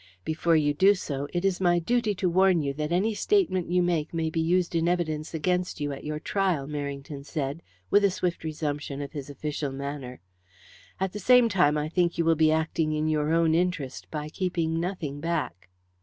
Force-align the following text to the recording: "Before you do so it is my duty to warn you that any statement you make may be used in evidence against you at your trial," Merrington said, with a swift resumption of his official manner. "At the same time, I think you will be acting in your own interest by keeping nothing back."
"Before 0.25 0.55
you 0.55 0.73
do 0.73 0.95
so 0.95 1.27
it 1.31 1.45
is 1.45 1.61
my 1.61 1.77
duty 1.77 2.15
to 2.15 2.27
warn 2.27 2.63
you 2.63 2.73
that 2.73 2.91
any 2.91 3.13
statement 3.13 3.69
you 3.69 3.83
make 3.83 4.15
may 4.15 4.31
be 4.31 4.41
used 4.41 4.73
in 4.73 4.87
evidence 4.87 5.35
against 5.35 5.79
you 5.79 5.91
at 5.91 6.03
your 6.03 6.19
trial," 6.19 6.65
Merrington 6.65 7.23
said, 7.23 7.61
with 7.91 8.03
a 8.03 8.09
swift 8.09 8.43
resumption 8.43 8.99
of 8.99 9.11
his 9.11 9.29
official 9.29 9.71
manner. 9.71 10.19
"At 10.99 11.13
the 11.13 11.19
same 11.19 11.49
time, 11.49 11.77
I 11.77 11.87
think 11.87 12.17
you 12.17 12.25
will 12.25 12.33
be 12.33 12.51
acting 12.51 12.93
in 12.93 13.09
your 13.09 13.31
own 13.31 13.53
interest 13.53 14.09
by 14.09 14.29
keeping 14.29 14.79
nothing 14.79 15.19
back." 15.21 15.69